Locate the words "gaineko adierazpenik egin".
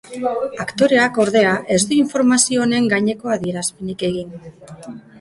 2.97-4.39